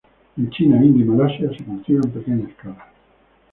En 0.35 0.49
China, 0.49 0.77
India 0.83 1.05
y 1.05 1.07
Malasia 1.07 1.55
se 1.55 1.63
cultiva 1.63 2.01
en 2.03 2.09
pequeña 2.11 2.47
escala. 2.49 2.87